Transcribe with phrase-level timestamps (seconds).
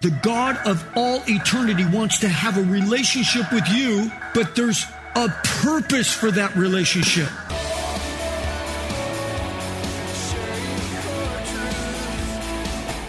[0.00, 4.84] The God of all eternity wants to have a relationship with you, but there's
[5.16, 7.28] a purpose for that relationship.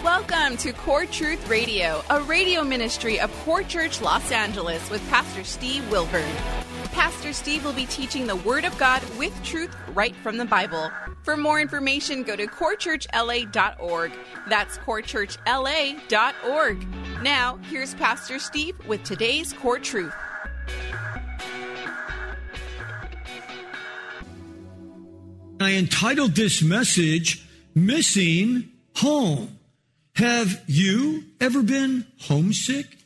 [0.02, 5.44] Welcome to Core Truth Radio, a radio ministry of Core Church Los Angeles with Pastor
[5.44, 6.28] Steve Wilburn.
[6.92, 10.90] Pastor Steve will be teaching the Word of God with truth right from the Bible.
[11.22, 14.12] For more information, go to corechurchla.org.
[14.48, 17.22] That's corechurchla.org.
[17.22, 20.14] Now, here's Pastor Steve with today's Core Truth.
[25.60, 29.58] I entitled this message, Missing Home.
[30.16, 32.99] Have you ever been homesick?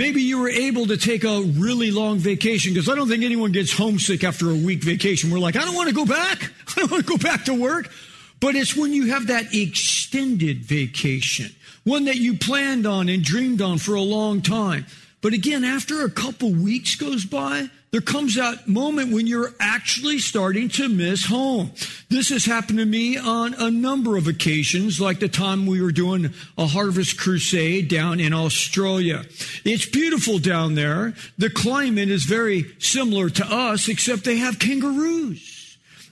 [0.00, 3.52] Maybe you were able to take a really long vacation because I don't think anyone
[3.52, 5.30] gets homesick after a week vacation.
[5.30, 6.50] We're like, I don't want to go back.
[6.68, 7.92] I don't want to go back to work.
[8.40, 13.60] But it's when you have that extended vacation, one that you planned on and dreamed
[13.60, 14.86] on for a long time.
[15.20, 20.18] But again, after a couple weeks goes by, there comes that moment when you're actually
[20.18, 21.72] starting to miss home.
[22.08, 25.90] This has happened to me on a number of occasions, like the time we were
[25.90, 29.24] doing a harvest crusade down in Australia.
[29.64, 31.14] It's beautiful down there.
[31.36, 35.49] The climate is very similar to us, except they have kangaroos.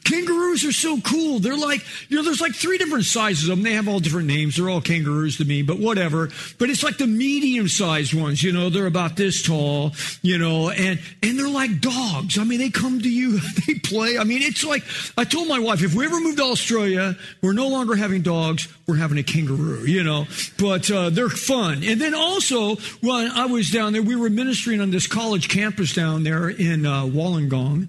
[0.05, 1.39] Kangaroos are so cool.
[1.39, 3.63] They're like, you know, there's like three different sizes of them.
[3.63, 4.57] They have all different names.
[4.57, 6.31] They're all kangaroos to me, but whatever.
[6.59, 10.71] But it's like the medium sized ones, you know, they're about this tall, you know,
[10.71, 12.39] and, and they're like dogs.
[12.39, 14.19] I mean, they come to you, they play.
[14.19, 14.85] I mean, it's like,
[15.17, 18.69] I told my wife, if we ever move to Australia, we're no longer having dogs,
[18.87, 20.27] we're having a kangaroo, you know,
[20.59, 21.83] but uh, they're fun.
[21.85, 25.95] And then also, when I was down there, we were ministering on this college campus
[25.95, 27.89] down there in uh, Wollongong.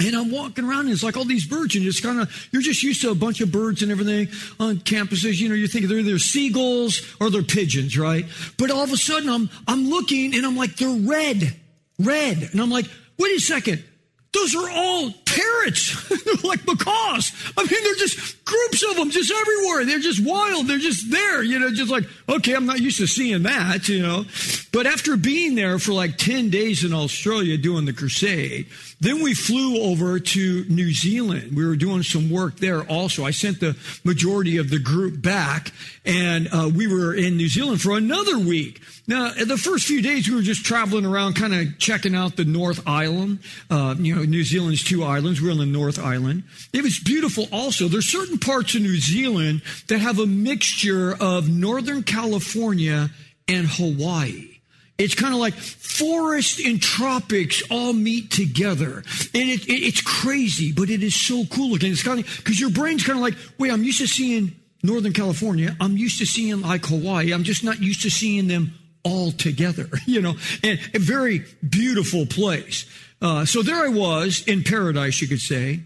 [0.00, 2.62] And I'm walking around and it's like all these birds and it's kind of, you're
[2.62, 4.28] just used to a bunch of birds and everything
[4.58, 5.38] on campuses.
[5.38, 8.24] You know, you're thinking they're either seagulls or they're pigeons, right?
[8.56, 11.54] But all of a sudden I'm, I'm looking and I'm like, they're red,
[11.98, 12.48] red.
[12.50, 12.86] And I'm like,
[13.18, 13.84] wait a second.
[14.32, 16.44] Those are all parrots.
[16.44, 17.32] like macaws.
[17.56, 19.84] I mean, they're just groups of them just everywhere.
[19.84, 20.66] They're just wild.
[20.66, 24.02] They're just there, you know, just like, okay, I'm not used to seeing that, you
[24.02, 24.24] know.
[24.72, 28.66] But after being there for like 10 days in Australia doing the crusade,
[29.00, 31.56] then we flew over to New Zealand.
[31.56, 33.24] We were doing some work there also.
[33.24, 35.72] I sent the majority of the group back
[36.04, 38.80] and uh, we were in New Zealand for another week.
[39.06, 42.44] Now, the first few days we were just traveling around, kind of checking out the
[42.44, 43.40] North Island.
[43.68, 45.40] Uh, you know, New Zealand's two islands.
[45.40, 46.44] We're on the North Island.
[46.72, 47.88] It was beautiful also.
[47.88, 53.10] There's certain parts of New Zealand that have a mixture of Northern California
[53.48, 54.60] and Hawaii.
[54.98, 59.02] It's kind of like forest and tropics all meet together.
[59.34, 61.90] And it, it, it's crazy, but it is so cool looking.
[61.90, 64.52] It's kind of because your brain's kind of like, wait, I'm used to seeing
[64.82, 65.74] Northern California.
[65.80, 67.32] I'm used to seeing like Hawaii.
[67.32, 72.26] I'm just not used to seeing them all together, you know, and a very beautiful
[72.26, 72.86] place.
[73.22, 75.80] Uh, so there I was in paradise, you could say,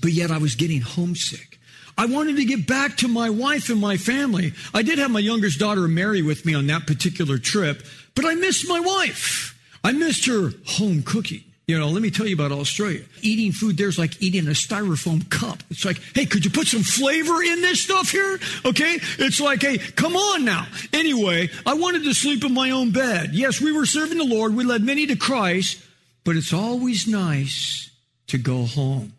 [0.00, 1.58] but yet I was getting homesick.
[1.96, 4.52] I wanted to get back to my wife and my family.
[4.72, 7.82] I did have my youngest daughter Mary with me on that particular trip,
[8.14, 9.58] but I missed my wife.
[9.84, 11.44] I missed her home cooking.
[11.66, 13.00] You know, let me tell you about Australia.
[13.22, 15.62] Eating food there's like eating a styrofoam cup.
[15.70, 18.38] It's like, hey, could you put some flavor in this stuff here?
[18.66, 18.98] Okay?
[19.18, 20.66] It's like, hey, come on now.
[20.92, 23.30] Anyway, I wanted to sleep in my own bed.
[23.32, 24.54] Yes, we were serving the Lord.
[24.54, 25.82] We led many to Christ,
[26.22, 27.90] but it's always nice
[28.26, 29.14] to go home.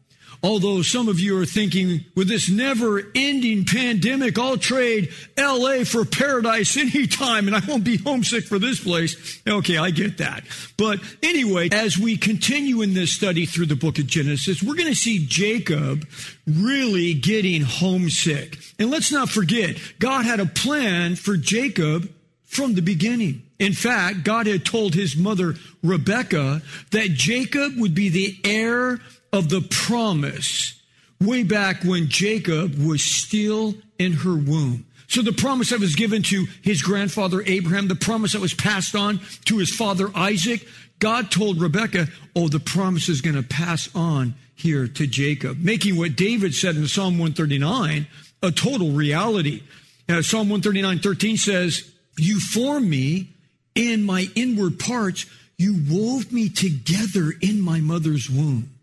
[0.45, 6.05] Although some of you are thinking, with this never ending pandemic, I'll trade LA for
[6.05, 9.41] paradise anytime and I won't be homesick for this place.
[9.47, 10.43] Okay, I get that.
[10.77, 14.87] But anyway, as we continue in this study through the book of Genesis, we're going
[14.87, 16.07] to see Jacob
[16.45, 18.59] really getting homesick.
[18.77, 22.07] And let's not forget, God had a plan for Jacob
[22.43, 23.41] from the beginning.
[23.57, 26.61] In fact, God had told his mother, Rebecca,
[26.91, 28.99] that Jacob would be the heir
[29.35, 30.81] of the promise
[31.19, 34.85] way back when Jacob was still in her womb.
[35.07, 38.95] So the promise that was given to his grandfather Abraham, the promise that was passed
[38.95, 40.67] on to his father Isaac,
[40.99, 45.97] God told Rebekah, oh, the promise is going to pass on here to Jacob, making
[45.97, 48.07] what David said in Psalm 139
[48.41, 49.63] a total reality.
[50.07, 53.29] Now, Psalm 139, 13 says, You formed me
[53.73, 55.25] in my inward parts.
[55.57, 58.74] You wove me together in my mother's womb.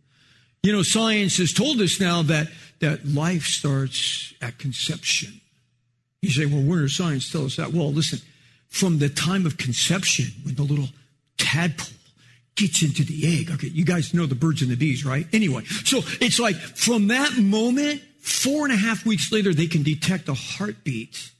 [0.63, 2.49] You know, science has told us now that,
[2.81, 5.41] that life starts at conception.
[6.21, 7.73] You say, well, where does science tell us that?
[7.73, 8.21] Well, listen,
[8.69, 10.89] from the time of conception, when the little
[11.37, 11.89] tadpole
[12.55, 13.51] gets into the egg.
[13.51, 15.27] Okay, you guys know the birds and the bees, right?
[15.33, 19.83] Anyway, so it's like from that moment, four and a half weeks later, they can
[19.83, 21.31] detect the heartbeat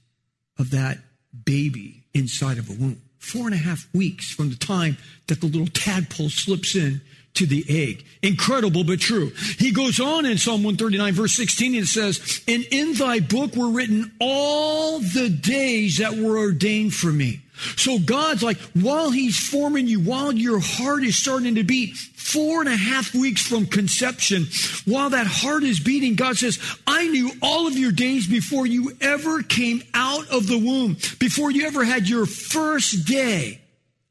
[0.59, 0.99] of that
[1.45, 3.01] baby inside of a womb.
[3.19, 4.97] Four and a half weeks from the time
[5.29, 7.01] that the little tadpole slips in
[7.35, 8.05] to the egg.
[8.23, 9.33] Incredible, but true.
[9.59, 13.71] He goes on in Psalm 139, verse 16, and says, And in thy book were
[13.71, 17.41] written all the days that were ordained for me.
[17.77, 22.61] So God's like, while He's forming you, while your heart is starting to beat, four
[22.61, 24.47] and a half weeks from conception,
[24.85, 28.97] while that heart is beating, God says, I knew all of your days before you
[29.01, 33.61] ever came out of the womb, before you ever had your first day.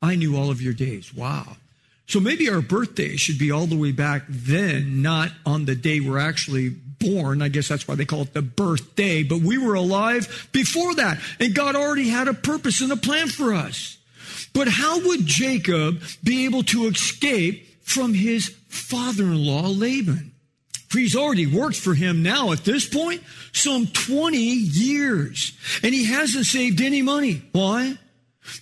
[0.02, 1.14] I knew all of your days.
[1.14, 1.58] Wow.
[2.12, 6.02] So maybe our birthday should be all the way back then, not on the day
[6.02, 7.42] we're actually born.
[7.42, 9.24] I guess that's why they call it the birthday.
[9.24, 13.30] But we were alive before that, and God already had a purpose and a plan
[13.30, 13.98] for us.
[14.52, 20.34] But how would Jacob be able to escape from his father in law, Laban?
[20.92, 23.24] He's already worked for him now at this point
[23.54, 27.42] some 20 years, and he hasn't saved any money.
[27.54, 27.98] Why?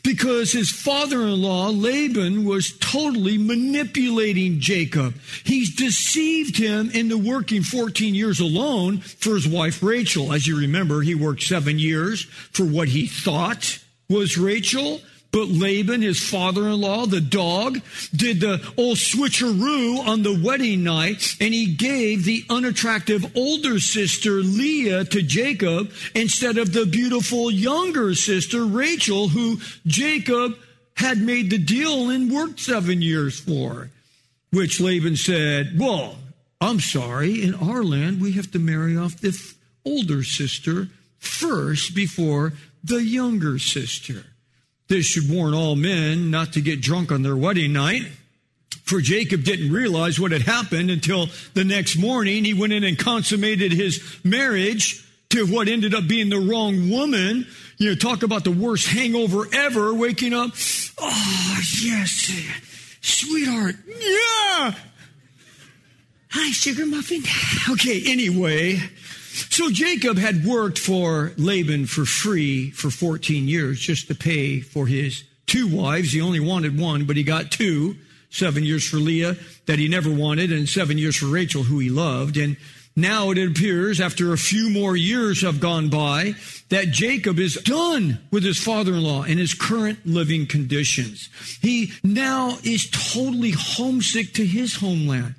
[0.03, 5.15] Because his father-in-law Laban was totally manipulating Jacob.
[5.43, 10.33] He's deceived him into working 14 years alone for his wife Rachel.
[10.33, 13.79] As you remember, he worked seven years for what he thought
[14.09, 15.01] was Rachel.
[15.31, 17.79] But Laban, his father in law, the dog,
[18.15, 24.41] did the old switcheroo on the wedding night, and he gave the unattractive older sister
[24.41, 30.57] Leah to Jacob instead of the beautiful younger sister Rachel, who Jacob
[30.95, 33.91] had made the deal and worked seven years for.
[34.51, 36.17] Which Laban said, Well,
[36.59, 39.39] I'm sorry, in our land we have to marry off the
[39.85, 40.87] older sister
[41.19, 42.53] first before
[42.83, 44.25] the younger sister.
[44.89, 48.01] This should warn all men not to get drunk on their wedding night.
[48.83, 52.43] For Jacob didn't realize what had happened until the next morning.
[52.43, 57.45] He went in and consummated his marriage to what ended up being the wrong woman.
[57.77, 60.51] You know, talk about the worst hangover ever, waking up.
[60.97, 62.31] Oh, yes,
[63.01, 63.75] sweetheart.
[63.87, 64.73] Yeah.
[66.31, 67.21] Hi, sugar muffin.
[67.71, 68.79] Okay, anyway,
[69.49, 74.87] so Jacob had worked for Laban for free for 14 years just to pay for
[74.87, 76.11] his two wives.
[76.11, 77.95] He only wanted one, but he got two.
[78.31, 81.89] Seven years for Leah that he never wanted and seven years for Rachel who he
[81.89, 82.37] loved.
[82.37, 82.57] And
[82.95, 86.35] now it appears after a few more years have gone by
[86.69, 91.29] that Jacob is done with his father-in-law and his current living conditions.
[91.61, 95.35] He now is totally homesick to his homeland.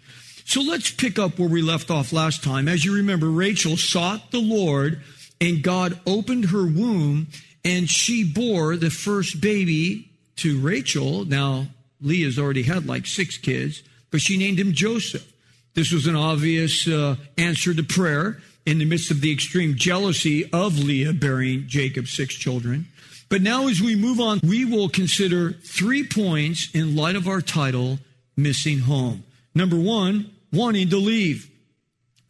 [0.50, 2.66] So let's pick up where we left off last time.
[2.66, 5.00] As you remember, Rachel sought the Lord
[5.40, 7.28] and God opened her womb
[7.64, 11.24] and she bore the first baby to Rachel.
[11.24, 11.68] Now,
[12.00, 15.32] Leah's already had like six kids, but she named him Joseph.
[15.74, 20.50] This was an obvious uh, answer to prayer in the midst of the extreme jealousy
[20.52, 22.88] of Leah bearing Jacob's six children.
[23.28, 27.40] But now, as we move on, we will consider three points in light of our
[27.40, 28.00] title,
[28.36, 29.22] Missing Home.
[29.54, 31.50] Number one, wanting to leave.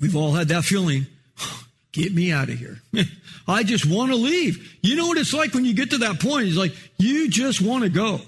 [0.00, 1.06] We've all had that feeling.
[1.92, 2.80] Get me out of here.
[3.48, 4.78] I just want to leave.
[4.82, 6.46] You know what it's like when you get to that point?
[6.46, 8.20] It's like you just want to go.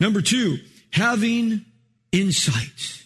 [0.00, 0.58] Number two,
[0.90, 1.64] having
[2.10, 3.04] insights.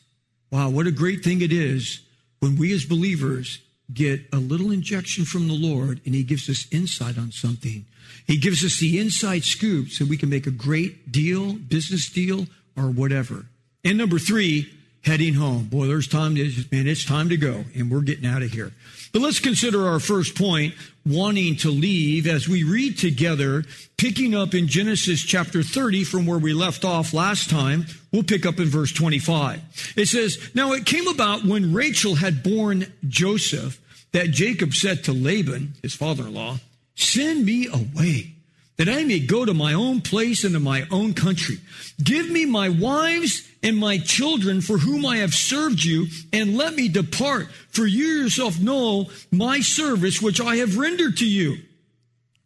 [0.53, 2.01] Wow, what a great thing it is
[2.39, 3.59] when we as believers
[3.93, 7.85] get a little injection from the Lord and He gives us insight on something.
[8.27, 12.47] He gives us the inside scoop so we can make a great deal, business deal,
[12.77, 13.47] or whatever.
[13.85, 14.73] And number three,
[15.07, 15.65] heading home.
[15.65, 18.73] Boy, there's time to, man, it's time to go and we're getting out of here.
[19.13, 20.75] But let's consider our first point,
[21.07, 23.65] wanting to leave as we read together,
[23.97, 27.87] picking up in Genesis chapter 30 from where we left off last time.
[28.13, 29.95] We'll pick up in verse 25.
[29.97, 33.81] It says, Now it came about when Rachel had born Joseph
[34.13, 36.59] that Jacob said to Laban, his father-in-law,
[36.95, 38.36] send me away
[38.77, 41.57] that I may go to my own place and to my own country.
[42.03, 46.75] Give me my wives and my children for whom I have served you, and let
[46.75, 51.57] me depart, for you yourself know my service which I have rendered to you.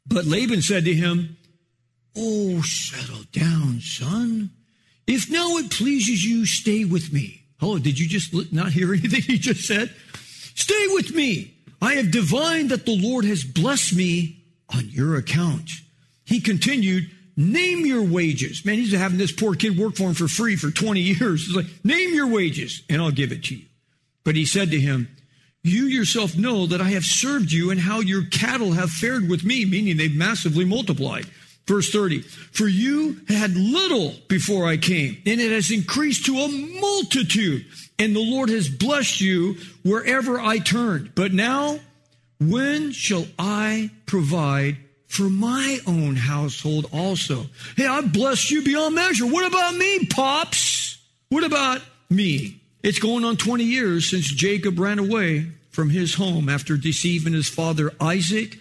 [0.06, 1.36] But Laban said to him,
[2.16, 4.50] Oh, settle down, son.
[5.06, 7.44] If now it pleases you, stay with me.
[7.60, 9.94] Oh, did you just not hear anything he just said?
[10.54, 11.54] Stay with me.
[11.82, 14.44] I have divined that the Lord has blessed me
[14.74, 15.70] on your account.
[16.30, 18.64] He continued, Name your wages.
[18.64, 21.44] Man, he's having this poor kid work for him for free for 20 years.
[21.44, 23.64] He's like, Name your wages, and I'll give it to you.
[24.24, 25.08] But he said to him,
[25.64, 29.42] You yourself know that I have served you and how your cattle have fared with
[29.42, 31.26] me, meaning they've massively multiplied.
[31.66, 36.48] Verse 30, for you had little before I came, and it has increased to a
[36.80, 37.66] multitude,
[37.98, 41.14] and the Lord has blessed you wherever I turned.
[41.16, 41.80] But now,
[42.38, 44.78] when shall I provide
[45.10, 47.46] for my own household also?
[47.76, 49.26] Hey, I've blessed you beyond measure.
[49.26, 50.98] What about me, Pops?
[51.30, 52.60] What about me?
[52.84, 57.48] It's going on 20 years since Jacob ran away from his home after deceiving his
[57.48, 58.56] father Isaac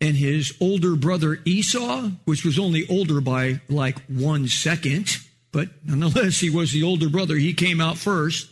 [0.00, 5.18] and his older brother Esau, which was only older by like one second,
[5.52, 7.36] but nonetheless, he was the older brother.
[7.36, 8.48] He came out first.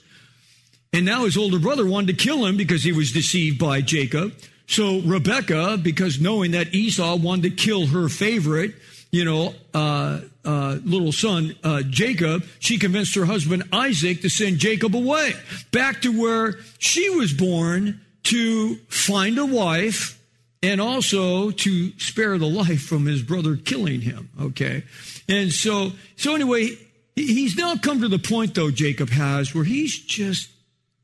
[0.92, 4.34] And now his older brother wanted to kill him because he was deceived by Jacob.
[4.68, 8.74] So Rebecca, because knowing that Esau wanted to kill her favorite,
[9.10, 14.58] you know, uh, uh, little son, uh, Jacob, she convinced her husband Isaac to send
[14.58, 15.32] Jacob away
[15.72, 20.22] back to where she was born to find a wife
[20.62, 24.28] and also to spare the life from his brother killing him.
[24.38, 24.84] Okay.
[25.28, 26.76] And so, so anyway,
[27.16, 30.50] he's now come to the point though, Jacob has, where he's just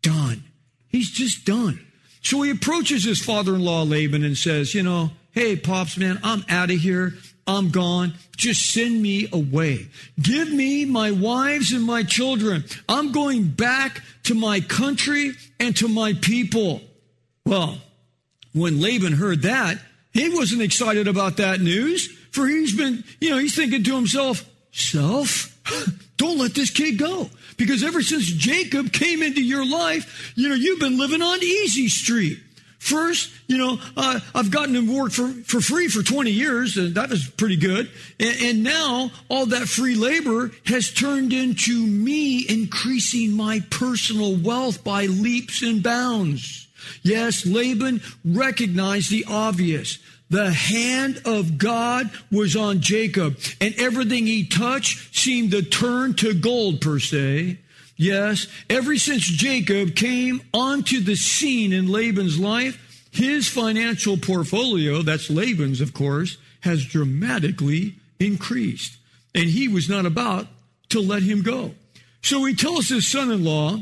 [0.02, 0.44] done.
[0.88, 1.80] He's just done.
[2.25, 6.71] So he approaches his father-in-law Laban and says, you know, hey, pops, man, I'm out
[6.71, 7.14] of here.
[7.47, 8.14] I'm gone.
[8.37, 9.88] Just send me away.
[10.21, 12.64] Give me my wives and my children.
[12.88, 16.81] I'm going back to my country and to my people.
[17.45, 17.78] Well,
[18.54, 19.78] when Laban heard that,
[20.14, 24.49] he wasn't excited about that news, for he's been, you know, he's thinking to himself,
[24.73, 25.54] self,
[26.16, 27.28] don't let this kid go.
[27.57, 31.89] Because ever since Jacob came into your life, you know, you've been living on easy
[31.89, 32.39] street.
[32.85, 36.95] First, you know, uh, I've gotten to work for, for free for 20 years, and
[36.97, 37.91] that was pretty good.
[38.21, 44.85] And, and now all that free labor has turned into me increasing my personal wealth
[44.85, 46.69] by leaps and bounds.
[47.03, 49.99] Yes, Laban recognized the obvious.
[50.35, 56.35] The hand of God was on Jacob, and everything he touched seemed to turn to
[56.35, 57.59] gold, per se.
[57.97, 65.31] Yes, ever since Jacob came onto the scene in Laban's life, his financial portfolio, that's
[65.31, 68.97] Laban's, of course, has dramatically increased.
[69.37, 70.49] And he was not about
[70.88, 71.76] to let him go.
[72.23, 73.79] So he tells his son in law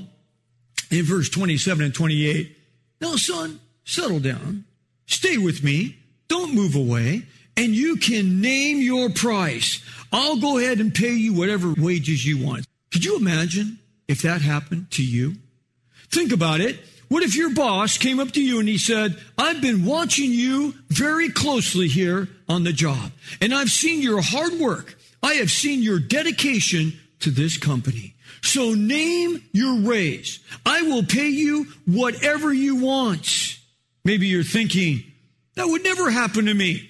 [0.91, 2.55] in verse 27 and 28
[3.01, 4.67] Now, son, settle down,
[5.07, 5.97] stay with me,
[6.29, 7.27] don't move away,
[7.57, 9.83] and you can name your price.
[10.13, 12.67] I'll go ahead and pay you whatever wages you want.
[12.93, 15.37] Could you imagine if that happened to you?
[16.11, 16.79] Think about it.
[17.09, 20.75] What if your boss came up to you and he said, I've been watching you
[20.89, 24.97] very closely here on the job, and I've seen your hard work.
[25.23, 28.15] I have seen your dedication to this company.
[28.43, 30.41] So name your raise.
[30.67, 33.59] I will pay you whatever you want.
[34.05, 35.05] Maybe you're thinking,
[35.55, 36.89] that would never happen to me.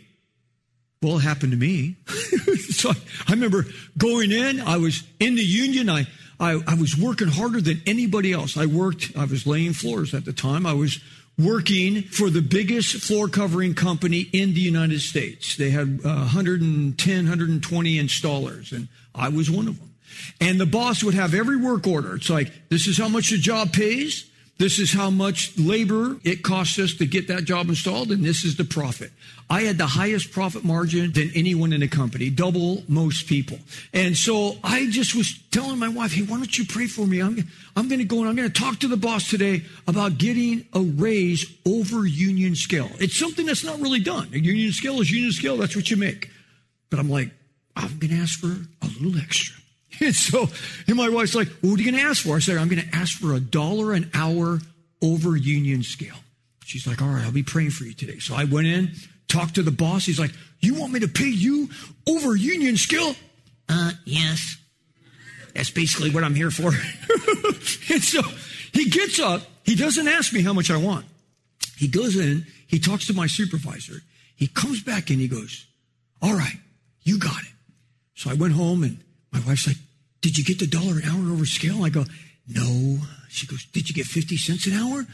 [1.02, 1.96] Well, it happened to me.
[2.70, 2.90] so
[3.26, 3.66] I remember
[3.98, 5.90] going in, I was in the union.
[5.90, 6.06] I,
[6.38, 8.56] I, I was working harder than anybody else.
[8.56, 10.64] I worked, I was laying floors at the time.
[10.64, 11.00] I was
[11.38, 15.56] working for the biggest floor covering company in the United States.
[15.56, 19.94] They had uh, 110, 120 installers, and I was one of them.
[20.40, 22.14] And the boss would have every work order.
[22.16, 24.30] It's like, this is how much the job pays.
[24.62, 28.44] This is how much labor it costs us to get that job installed, and this
[28.44, 29.10] is the profit.
[29.50, 33.58] I had the highest profit margin than anyone in the company, double most people.
[33.92, 37.20] And so I just was telling my wife, hey, why don't you pray for me?
[37.20, 40.18] I'm, I'm going to go and I'm going to talk to the boss today about
[40.18, 42.88] getting a raise over union scale.
[43.00, 44.28] It's something that's not really done.
[44.32, 46.30] A union scale is union scale, that's what you make.
[46.88, 47.32] But I'm like,
[47.74, 49.60] I'm going to ask for a little extra.
[50.02, 50.48] And so,
[50.86, 52.36] and my wife's like, well, what are you going to ask for?
[52.36, 54.58] I said, I'm going to ask for a dollar an hour
[55.02, 56.16] over union scale.
[56.64, 58.18] She's like, all right, I'll be praying for you today.
[58.18, 58.92] So I went in,
[59.28, 60.06] talked to the boss.
[60.06, 61.68] He's like, you want me to pay you
[62.08, 63.14] over union scale?
[63.68, 64.56] Uh, yes.
[65.54, 66.68] That's basically what I'm here for.
[67.92, 68.22] and so
[68.72, 69.42] he gets up.
[69.64, 71.04] He doesn't ask me how much I want.
[71.76, 73.96] He goes in, he talks to my supervisor.
[74.36, 75.66] He comes back and he goes,
[76.20, 76.56] all right,
[77.02, 77.52] you got it.
[78.14, 78.98] So I went home and
[79.32, 79.76] my wife's like,
[80.22, 81.84] Did you get the dollar an hour over scale?
[81.84, 82.04] I go,
[82.48, 82.98] No.
[83.28, 85.06] She goes, Did you get 50 cents an hour?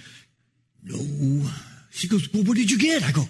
[0.84, 1.50] No.
[1.90, 3.02] She goes, Well, what did you get?
[3.02, 3.24] I go,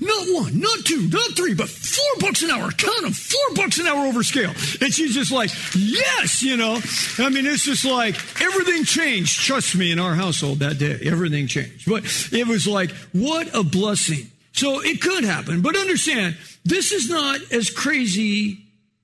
[0.00, 2.70] not one, not two, not three, but four bucks an hour.
[2.70, 4.50] Count them, four bucks an hour over scale.
[4.80, 6.78] And she's just like, yes, you know.
[7.18, 9.40] I mean, it's just like everything changed.
[9.40, 11.88] Trust me, in our household that day, everything changed.
[11.88, 14.30] But it was like, what a blessing.
[14.52, 15.62] So it could happen.
[15.62, 18.59] But understand, this is not as crazy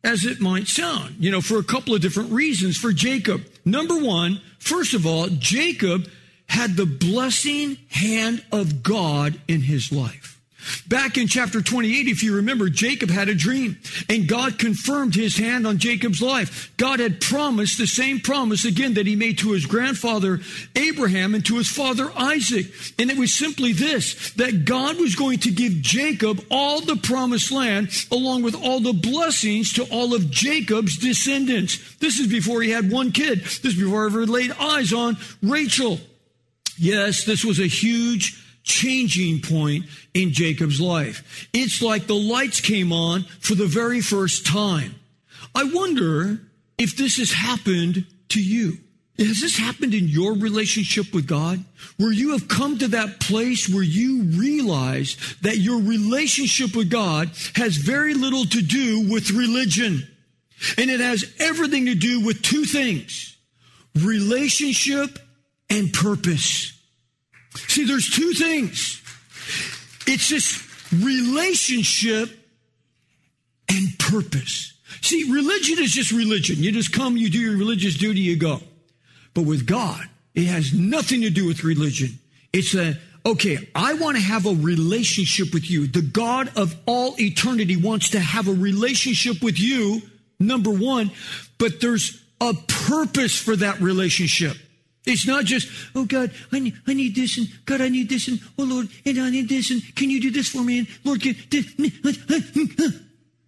[0.06, 3.44] as it might sound, you know, for a couple of different reasons for Jacob.
[3.64, 6.08] Number one, first of all, Jacob
[6.48, 10.35] had the blessing hand of God in his life.
[10.88, 15.37] Back in chapter 28, if you remember, Jacob had a dream and God confirmed his
[15.37, 16.73] hand on Jacob's life.
[16.76, 20.40] God had promised the same promise again that he made to his grandfather
[20.75, 22.66] Abraham and to his father Isaac.
[22.99, 27.52] And it was simply this, that God was going to give Jacob all the promised
[27.52, 31.96] land along with all the blessings to all of Jacob's descendants.
[31.96, 33.40] This is before he had one kid.
[33.40, 35.99] This is before he ever laid eyes on Rachel.
[36.78, 41.49] Yes, this was a huge changing point in Jacob's life.
[41.54, 44.96] It's like the lights came on for the very first time.
[45.54, 46.40] I wonder
[46.76, 48.76] if this has happened to you.
[49.18, 51.64] Has this happened in your relationship with God?
[51.96, 57.30] Where you have come to that place where you realize that your relationship with God
[57.54, 60.06] has very little to do with religion.
[60.76, 63.37] And it has everything to do with two things.
[63.94, 65.18] Relationship
[65.70, 66.75] and purpose.
[67.68, 69.02] See, there's two things.
[70.06, 72.30] It's this relationship
[73.68, 74.75] and purpose.
[75.02, 76.56] See, religion is just religion.
[76.58, 78.60] You just come, you do your religious duty, you go.
[79.34, 82.18] But with God, it has nothing to do with religion.
[82.52, 85.86] It's a, okay, I want to have a relationship with you.
[85.86, 90.02] The God of all eternity wants to have a relationship with you,
[90.38, 91.10] number one,
[91.58, 92.54] but there's a
[92.88, 94.56] purpose for that relationship.
[95.06, 98.26] It's not just, oh God, I need, I need this and God, I need this
[98.28, 100.88] and oh Lord, and I need this and can you do this for me and
[101.04, 101.66] Lord, can this.
[101.78, 102.90] Uh, uh, uh,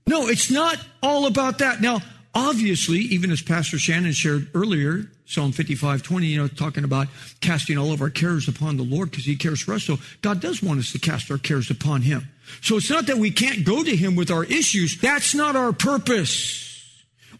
[0.07, 1.81] no, it's not all about that.
[1.81, 2.01] Now,
[2.35, 7.09] obviously, even as Pastor Shannon shared earlier, Psalm 55, 20, you know, talking about
[7.43, 9.83] casting all of our cares upon the Lord because he cares for us.
[9.83, 12.27] So God does want us to cast our cares upon him.
[12.63, 14.99] So it's not that we can't go to him with our issues.
[14.99, 16.65] That's not our purpose.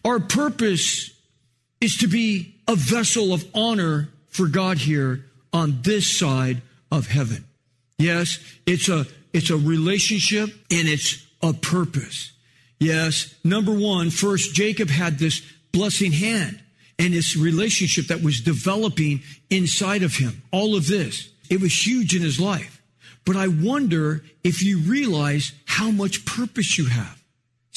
[0.05, 1.09] Our purpose
[1.81, 7.45] is to be a vessel of honor for God here on this side of heaven.
[7.97, 12.31] Yes, it's a, it's a relationship and it's a purpose.
[12.79, 16.61] Yes, number one, first, Jacob had this blessing hand
[16.97, 20.41] and this relationship that was developing inside of him.
[20.51, 21.29] All of this.
[21.49, 22.81] It was huge in his life.
[23.25, 27.18] But I wonder if you realize how much purpose you have.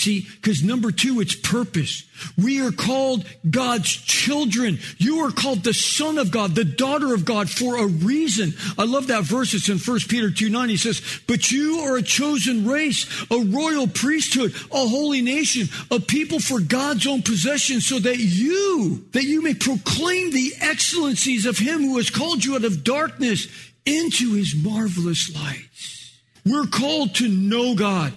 [0.02, 2.02] See, because number two, it's purpose.
[2.36, 4.80] We are called God's children.
[4.98, 8.52] You are called the son of God, the daughter of God for a reason.
[8.76, 9.54] I love that verse.
[9.54, 10.68] It's in 1 Peter 2 9.
[10.70, 16.00] He says, But you are a chosen race, a royal priesthood, a holy nation, a
[16.00, 21.58] people for God's own possession, so that you, that you may proclaim the excellencies of
[21.58, 23.46] him who has called you out of darkness
[23.86, 26.18] into his marvelous lights.
[26.44, 28.14] We're called to know God.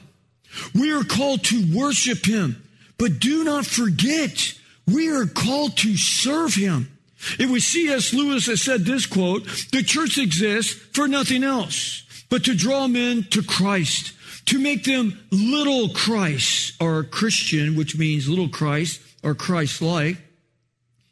[0.73, 2.61] We are called to worship him,
[2.97, 4.53] but do not forget,
[4.87, 6.91] we are called to serve him.
[7.39, 8.13] It was C.S.
[8.13, 13.23] Lewis that said this quote, the church exists for nothing else but to draw men
[13.31, 14.13] to Christ,
[14.45, 20.17] to make them little Christ or Christian, which means little Christ or Christ like.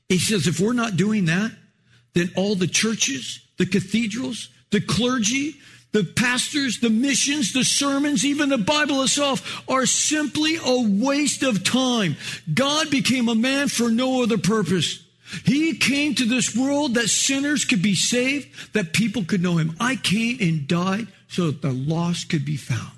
[0.09, 1.51] He says, if we're not doing that,
[2.13, 5.55] then all the churches, the cathedrals, the clergy,
[5.93, 11.63] the pastors, the missions, the sermons, even the Bible itself are simply a waste of
[11.63, 12.17] time.
[12.53, 15.03] God became a man for no other purpose.
[15.45, 19.75] He came to this world that sinners could be saved, that people could know him.
[19.79, 22.91] I came and died so that the lost could be found.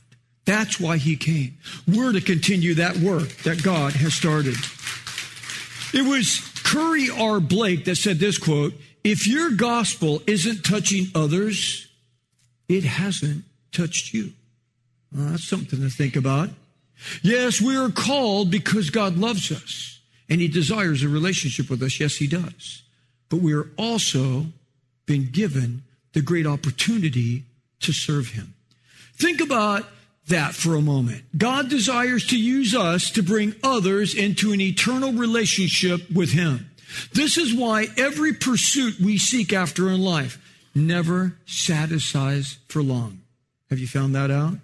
[0.46, 1.58] That's why he came.
[1.88, 4.56] We're to continue that work that God has started.
[5.94, 7.40] It was Curry R.
[7.40, 11.85] Blake that said this quote, if your gospel isn't touching others,
[12.68, 14.32] it hasn't touched you.
[15.12, 16.50] Well, that's something to think about.
[17.22, 20.00] Yes, we are called because God loves us
[20.30, 22.00] and He desires a relationship with us.
[22.00, 22.84] Yes, He does.
[23.30, 24.48] But we are also
[25.06, 27.44] been given the great opportunity
[27.82, 28.54] to serve Him.
[29.16, 29.86] Think about
[30.28, 31.24] that for a moment.
[31.38, 36.70] God desires to use us to bring others into an eternal relationship with Him.
[37.14, 40.40] This is why every pursuit we seek after in life,
[40.76, 43.22] never satisfies for long.
[43.70, 44.56] Have you found that out?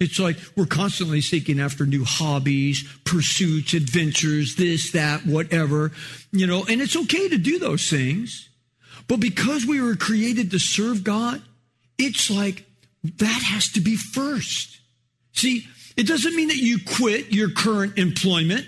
[0.00, 5.92] It's like we're constantly seeking after new hobbies, pursuits, adventures, this, that, whatever,
[6.32, 8.48] you know, and it's okay to do those things.
[9.06, 11.42] But because we were created to serve God,
[11.98, 12.64] it's like
[13.04, 14.80] that has to be first.
[15.32, 18.66] See, it doesn't mean that you quit your current employment.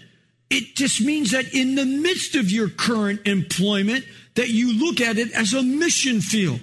[0.50, 5.16] It just means that in the midst of your current employment, that you look at
[5.16, 6.60] it as a mission field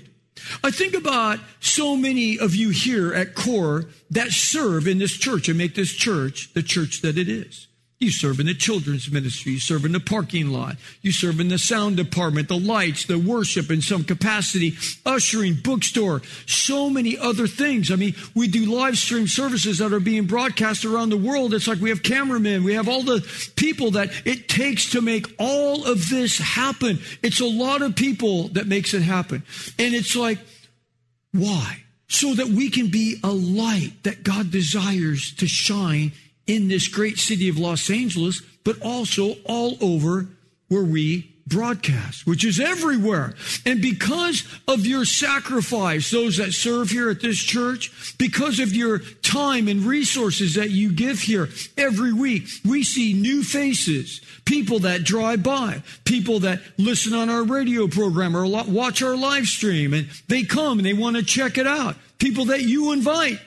[0.64, 5.48] I think about so many of you here at Core that serve in this church
[5.48, 7.69] and make this church the church that it is.
[8.00, 9.52] You serve in the children's ministry.
[9.52, 10.78] You serve in the parking lot.
[11.02, 16.22] You serve in the sound department, the lights, the worship in some capacity, ushering, bookstore,
[16.46, 17.92] so many other things.
[17.92, 21.54] I mean, we do live stream services that are being broadcast around the world.
[21.54, 22.64] It's like we have cameramen.
[22.64, 23.20] We have all the
[23.58, 27.00] people that it takes to make all of this happen.
[27.22, 29.44] It's a lot of people that makes it happen.
[29.78, 30.40] And it's like,
[31.34, 31.84] why?
[32.08, 36.14] So that we can be a light that God desires to shine
[36.50, 40.28] in this great city of Los Angeles, but also all over
[40.68, 43.36] where we broadcast, which is everywhere.
[43.66, 49.00] And because of your sacrifice, those that serve here at this church, because of your
[49.22, 55.04] time and resources that you give here every week, we see new faces, people that
[55.04, 60.10] drive by, people that listen on our radio program or watch our live stream, and
[60.28, 61.96] they come and they want to check it out.
[62.18, 63.40] People that you invite.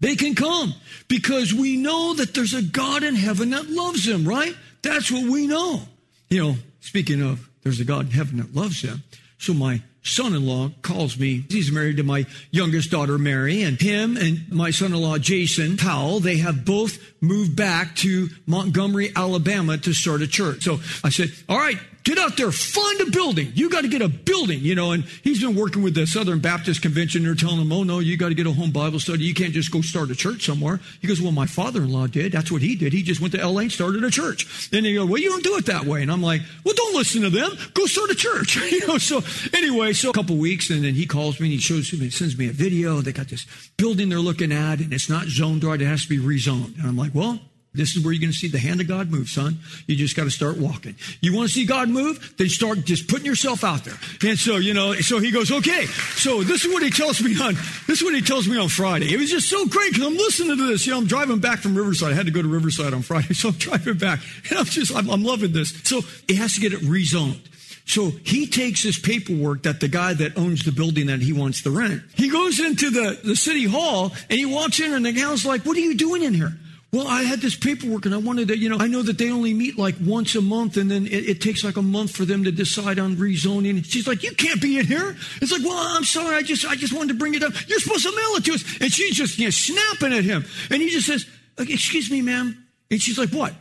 [0.00, 0.74] They can come
[1.08, 4.54] because we know that there's a God in heaven that loves them, right?
[4.82, 5.82] That's what we know.
[6.30, 9.02] You know, speaking of, there's a God in heaven that loves them.
[9.38, 11.44] So my son-in-law calls me.
[11.48, 16.38] He's married to my youngest daughter, Mary, and him and my son-in-law, Jason Powell, they
[16.38, 20.62] have both moved back to Montgomery, Alabama to start a church.
[20.62, 23.52] So I said, all right, Get out there, find a building.
[23.54, 24.92] You got to get a building, you know.
[24.92, 27.22] And he's been working with the Southern Baptist Convention.
[27.22, 29.24] They're telling him, oh, no, you got to get a home Bible study.
[29.24, 30.80] You can't just go start a church somewhere.
[31.00, 32.32] He goes, well, my father in law did.
[32.32, 32.92] That's what he did.
[32.92, 34.70] He just went to LA and started a church.
[34.70, 36.02] Then he goes, well, you don't do it that way.
[36.02, 37.50] And I'm like, well, don't listen to them.
[37.74, 38.56] Go start a church.
[38.70, 39.20] you know, so
[39.52, 42.38] anyway, so a couple weeks, and then he calls me and he shows me, sends
[42.38, 43.00] me a video.
[43.00, 45.80] They got this building they're looking at, and it's not zoned right.
[45.80, 46.78] It has to be rezoned.
[46.78, 47.38] And I'm like, well,
[47.74, 49.58] this is where you're going to see the hand of God move, son.
[49.86, 50.96] You just got to start walking.
[51.20, 52.34] You want to see God move?
[52.38, 53.94] Then start just putting yourself out there.
[54.28, 55.84] And so, you know, so he goes, okay.
[56.16, 57.54] So this is what he tells me on,
[57.86, 59.12] this is what he tells me on Friday.
[59.12, 60.86] It was just so great because I'm listening to this.
[60.86, 62.12] You know, I'm driving back from Riverside.
[62.12, 63.28] I had to go to Riverside on Friday.
[63.38, 64.18] So I'm driving back
[64.50, 65.70] and I'm just, I'm, I'm loving this.
[65.84, 67.40] So he has to get it rezoned.
[67.84, 71.62] So he takes this paperwork that the guy that owns the building that he wants
[71.62, 75.12] to rent, he goes into the, the city hall and he walks in and the
[75.12, 76.52] gal's like, what are you doing in here?
[76.90, 79.30] Well, I had this paperwork and I wanted to, you know, I know that they
[79.30, 82.24] only meet like once a month and then it, it, takes like a month for
[82.24, 83.84] them to decide on rezoning.
[83.84, 85.14] She's like, you can't be in here.
[85.42, 86.34] It's like, well, I'm sorry.
[86.36, 87.52] I just, I just wanted to bring it up.
[87.68, 88.80] You're supposed to mail it to us.
[88.80, 90.46] And she's just, you know, snapping at him.
[90.70, 91.26] And he just says,
[91.58, 92.66] excuse me, ma'am.
[92.90, 93.52] And she's like, what?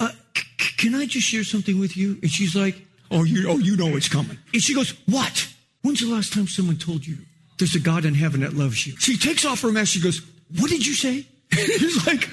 [0.00, 2.18] Uh, c- can I just share something with you?
[2.20, 4.38] And she's like, oh, you, oh, you know it's coming.
[4.52, 5.48] And she goes, what?
[5.82, 7.18] When's the last time someone told you
[7.58, 8.96] there's a God in heaven that loves you?
[8.96, 9.92] She takes off her mask.
[9.92, 10.20] She goes,
[10.58, 11.24] what did you say?
[11.52, 12.28] He's like,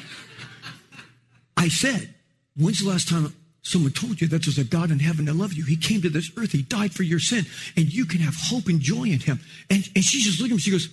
[1.59, 2.15] I said,
[2.55, 5.57] when's the last time someone told you that there's a God in heaven that loves
[5.57, 5.65] you?
[5.65, 6.53] He came to this earth.
[6.53, 7.45] He died for your sin
[7.75, 9.41] and you can have hope and joy in him.
[9.69, 10.61] And, and she's just looking at me.
[10.61, 10.87] She goes,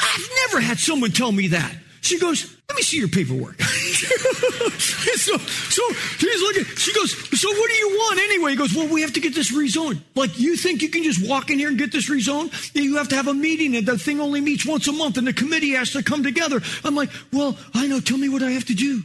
[0.00, 1.72] I've never had someone tell me that.
[2.00, 3.60] She goes, let me see your paperwork.
[3.62, 5.82] so, so
[6.18, 6.64] he's looking.
[6.76, 8.52] She goes, so what do you want anyway?
[8.52, 10.02] He goes, well, we have to get this rezoned.
[10.14, 12.74] Like, you think you can just walk in here and get this rezoned?
[12.74, 15.26] You have to have a meeting and the thing only meets once a month and
[15.26, 16.60] the committee has to come together.
[16.82, 18.00] I'm like, well, I know.
[18.00, 19.02] Tell me what I have to do.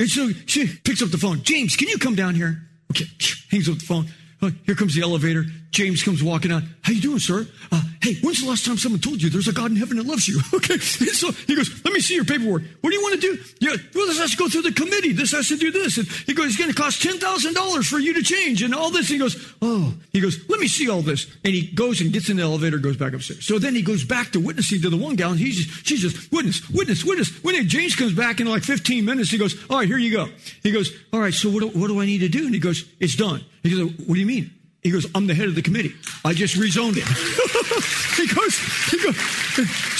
[0.00, 1.42] And so she picks up the phone.
[1.42, 2.62] James, can you come down here?
[2.92, 3.06] Okay,
[3.50, 4.06] hangs up the phone.
[4.40, 5.44] Here comes the elevator.
[5.70, 6.62] James comes walking out.
[6.82, 7.46] How you doing, sir?
[7.72, 10.06] Uh, hey, when's the last time someone told you there's a God in heaven that
[10.06, 10.40] loves you?
[10.58, 10.74] Okay.
[10.74, 12.62] And so he goes, let me see your paperwork.
[12.80, 13.38] What do you want to do?
[13.60, 15.12] Yeah, well, this has to go through the committee.
[15.12, 15.98] This has to do this.
[15.98, 19.08] And he goes, it's going to cost $10,000 for you to change and all this.
[19.08, 21.26] He goes, oh, he goes, let me see all this.
[21.44, 23.46] And he goes and gets in the elevator, goes back upstairs.
[23.46, 26.00] So then he goes back to witnessing to the one gal and he's just, she's
[26.00, 27.42] just, witness, witness, witness.
[27.44, 30.28] When James comes back in like 15 minutes, he goes, all right, here you go.
[30.62, 32.44] He goes, all right, so what do, what do I need to do?
[32.46, 33.44] And he goes, it's done.
[33.62, 34.50] He goes, what do you mean?
[34.82, 35.94] He goes, I'm the head of the committee.
[36.24, 37.04] I just rezoned it.
[38.16, 38.58] he goes,
[38.90, 39.16] he goes,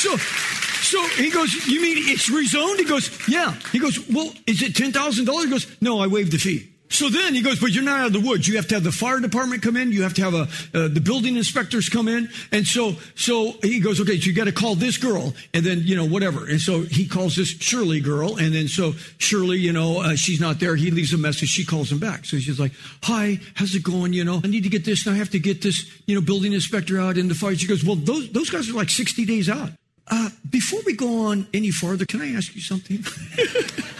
[0.01, 2.79] so, so he goes, you mean it's rezoned?
[2.79, 3.55] He goes, yeah.
[3.73, 5.45] He goes, well, is it $10,000?
[5.45, 6.73] He goes, no, I waived the fee.
[6.91, 8.49] So then he goes, but you're not out of the woods.
[8.49, 9.93] You have to have the fire department come in.
[9.93, 10.43] You have to have a,
[10.75, 12.29] uh, the building inspectors come in.
[12.51, 15.83] And so, so he goes, okay, so you got to call this girl and then,
[15.83, 16.47] you know, whatever.
[16.47, 18.37] And so he calls this Shirley girl.
[18.37, 20.77] And then so Shirley, you know, uh, she's not there.
[20.77, 21.49] He leaves a message.
[21.49, 22.25] She calls him back.
[22.25, 22.73] So she's like,
[23.03, 24.13] hi, how's it going?
[24.13, 26.21] You know, I need to get this and I have to get this, you know,
[26.21, 27.55] building inspector out in the fire.
[27.55, 29.71] She goes, well, those, those guys are like 60 days out.
[30.11, 33.05] Uh, before we go on any farther, can I ask you something?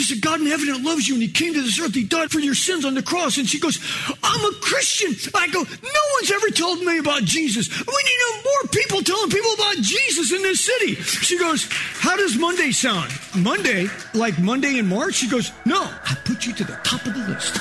[0.00, 1.94] there's a God in heaven that loves you, and He came to this earth.
[1.94, 3.36] He died for your sins on the cross.
[3.36, 3.78] And she goes,
[4.22, 5.14] I'm a Christian.
[5.34, 7.68] I go, no one's ever told me about Jesus.
[7.68, 10.94] We need more people telling people about Jesus in this city.
[10.94, 13.12] She goes, How does Monday sound?
[13.36, 15.14] Monday, like Monday in March?
[15.14, 17.54] She goes, No, I put you to the top of the list.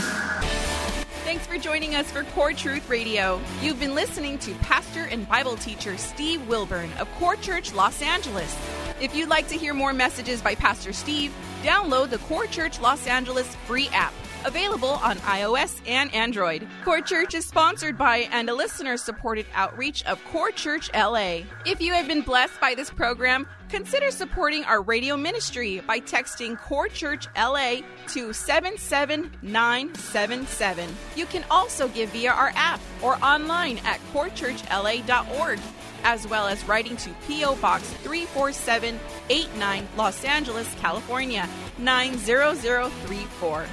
[1.26, 3.42] Thanks for joining us for Core Truth Radio.
[3.62, 8.56] You've been listening to pastor and Bible teacher Steve Wilburn of Core Church Los Angeles.
[9.02, 11.34] If you'd like to hear more messages by Pastor Steve,
[11.64, 14.14] download the Core Church Los Angeles free app
[14.46, 16.68] available on iOS and Android.
[16.84, 21.44] Core Church is sponsored by and a listener supported outreach of Core Church LA.
[21.66, 26.58] If you have been blessed by this program, consider supporting our radio ministry by texting
[26.58, 30.90] Core Church LA to 77977.
[31.16, 35.60] You can also give via our app or online at corechurchla.org
[36.04, 37.56] as well as writing to P.O.
[37.56, 43.66] Box 34789, Los Angeles, California 90034.